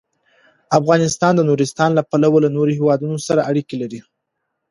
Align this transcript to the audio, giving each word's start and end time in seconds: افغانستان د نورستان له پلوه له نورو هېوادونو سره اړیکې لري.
افغانستان 0.79 1.33
د 1.35 1.41
نورستان 1.49 1.89
له 1.95 2.03
پلوه 2.09 2.37
له 2.45 2.49
نورو 2.55 2.71
هېوادونو 2.79 3.17
سره 3.27 3.45
اړیکې 3.49 3.75
لري. 3.81 3.99